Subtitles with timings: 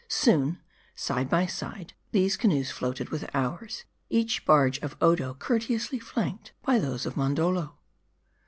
[0.07, 0.59] Soon,
[0.95, 6.79] side by side, these canoes floated with ours; each barge of Odo courteously flanked by
[6.79, 7.75] those of Mondoldo.